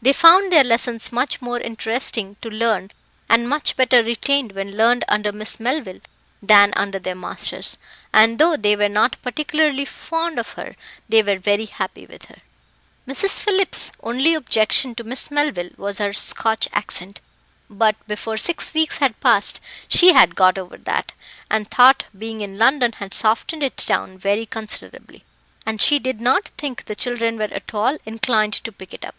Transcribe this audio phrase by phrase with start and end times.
[0.00, 2.92] They found their lessons much more interesting to learn
[3.28, 6.00] and much better retained when learned under Miss Melville
[6.42, 7.76] than under their masters;
[8.10, 10.76] and though they were not particularly fond of her,
[11.10, 12.38] they were very happy with her.
[13.06, 13.42] Mrs.
[13.42, 17.20] Phillips's only objection to Miss Melville was her Scotch accent;
[17.68, 21.12] but, before six weeks had passed she had got over that,
[21.50, 25.22] and thought being in London had softened it down very considerably,
[25.66, 29.16] and she did not think the children were at all inclined to pick it up.